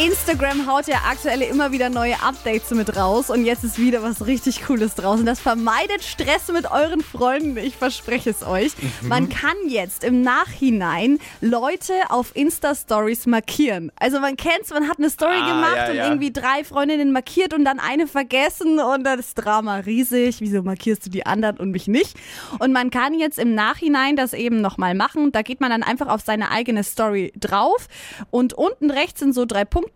Instagram 0.00 0.66
haut 0.66 0.86
ja 0.86 0.96
aktuell 1.10 1.42
immer 1.42 1.72
wieder 1.72 1.90
neue 1.90 2.14
Updates 2.22 2.70
mit 2.70 2.96
raus 2.96 3.28
und 3.28 3.44
jetzt 3.44 3.64
ist 3.64 3.78
wieder 3.78 4.02
was 4.02 4.24
richtig 4.26 4.64
Cooles 4.64 4.94
draußen. 4.94 5.26
Das 5.26 5.40
vermeidet 5.40 6.02
Stress 6.02 6.48
mit 6.48 6.70
euren 6.70 7.02
Freunden, 7.02 7.58
ich 7.58 7.76
verspreche 7.76 8.30
es 8.30 8.42
euch. 8.42 8.72
Man 9.02 9.28
kann 9.28 9.56
jetzt 9.68 10.02
im 10.02 10.22
Nachhinein 10.22 11.18
Leute 11.42 11.92
auf 12.08 12.34
Insta-Stories 12.34 13.26
markieren. 13.26 13.92
Also 13.96 14.20
man 14.20 14.38
kennt's, 14.38 14.70
man 14.70 14.88
hat 14.88 14.96
eine 14.98 15.10
Story 15.10 15.36
Ah, 15.36 15.48
gemacht 15.48 15.76
ja, 15.76 15.90
und 15.90 15.96
ja. 15.96 16.06
irgendwie 16.06 16.32
drei 16.32 16.64
Freundinnen 16.64 17.12
markiert 17.12 17.52
und 17.52 17.66
dann 17.66 17.78
eine 17.78 18.06
vergessen 18.06 18.78
und 18.80 19.04
dann 19.04 19.18
ist 19.18 19.34
Drama 19.34 19.76
riesig. 19.76 20.40
Wieso 20.40 20.62
markierst 20.62 21.04
du 21.04 21.10
die 21.10 21.26
anderen 21.26 21.58
und 21.58 21.72
mich 21.72 21.88
nicht? 21.88 22.16
Und 22.58 22.72
man 22.72 22.90
kann 22.90 23.12
jetzt 23.12 23.38
im 23.38 23.54
Nachhinein 23.54 24.16
das 24.16 24.32
eben 24.32 24.62
nochmal 24.62 24.94
machen. 24.94 25.30
Da 25.30 25.42
geht 25.42 25.60
man 25.60 25.68
dann 25.68 25.82
einfach 25.82 26.06
auf 26.08 26.22
seine 26.22 26.50
eigene 26.50 26.84
Story 26.84 27.34
drauf 27.38 27.86
und 28.30 28.54
unten 28.54 28.90
rechts 28.90 29.20
sind 29.20 29.34
so 29.34 29.44
drei 29.44 29.66
Punkte. 29.66 29.89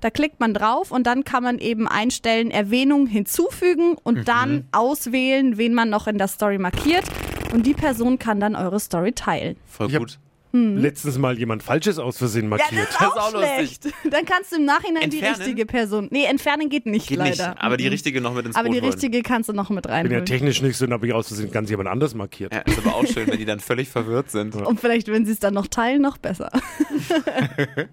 Da 0.00 0.10
klickt 0.10 0.40
man 0.40 0.54
drauf 0.54 0.90
und 0.90 1.06
dann 1.06 1.24
kann 1.24 1.42
man 1.42 1.58
eben 1.58 1.88
einstellen, 1.88 2.50
Erwähnung 2.50 3.06
hinzufügen 3.06 3.96
und 4.02 4.28
dann 4.28 4.64
auswählen, 4.72 5.56
wen 5.58 5.74
man 5.74 5.90
noch 5.90 6.06
in 6.06 6.18
der 6.18 6.28
Story 6.28 6.58
markiert. 6.58 7.04
Und 7.52 7.66
die 7.66 7.74
Person 7.74 8.18
kann 8.18 8.38
dann 8.40 8.54
eure 8.56 8.78
Story 8.80 9.12
teilen. 9.12 9.56
Voll 9.66 9.88
gut. 9.90 10.18
Letztens 10.52 11.16
mal 11.16 11.38
jemand 11.38 11.62
Falsches 11.62 12.00
aus 12.00 12.18
Versehen 12.18 12.42
Ja, 12.46 12.48
markiert. 12.48 12.88
das 12.88 12.90
ist 12.90 13.00
auch, 13.00 13.14
Das 13.14 13.28
ist 13.28 13.34
auch 13.36 13.38
schlecht. 13.38 13.88
Dann 14.10 14.24
kannst 14.24 14.50
du 14.50 14.56
im 14.56 14.64
Nachhinein 14.64 15.08
die 15.08 15.18
Entfernen? 15.18 15.36
richtige 15.42 15.64
Person. 15.64 16.08
Nee, 16.10 16.24
entfernen 16.24 16.68
geht 16.68 16.86
nicht 16.86 17.06
Geht 17.06 17.18
leider. 17.18 17.50
nicht. 17.50 17.62
Aber 17.62 17.76
die 17.76 17.84
Mhm. 17.84 17.90
richtige 17.90 18.20
noch 18.20 18.34
mit 18.34 18.46
ins 18.46 18.56
Aber 18.56 18.64
Boot 18.66 18.74
die 18.76 18.80
holen. 18.80 18.90
richtige 18.92 19.22
kannst 19.22 19.48
du 19.48 19.52
noch 19.52 19.70
mit 19.70 19.84
bin 19.86 20.10
ja 20.10 20.20
technisch 20.22 20.60
nicht 20.60 20.76
so, 20.76 20.86
dann 20.86 20.94
habe 20.94 21.06
ich 21.06 21.12
aus 21.12 21.28
Versehen 21.28 21.52
ganz 21.52 21.70
jemand 21.70 21.88
anders 21.88 22.16
markiert. 22.16 22.52
Ja, 22.52 22.62
ist 22.62 22.78
aber 22.84 22.96
auch 22.96 23.06
schön, 23.06 23.28
wenn 23.28 23.38
die 23.38 23.44
dann 23.44 23.60
völlig 23.60 23.88
verwirrt 23.90 24.32
sind. 24.32 24.56
Und 24.56 24.80
vielleicht, 24.80 25.06
wenn 25.06 25.24
sie 25.24 25.30
es 25.32 25.38
dann 25.38 25.54
noch 25.54 25.68
teilen, 25.68 26.02
noch 26.02 26.18
besser. 26.18 26.50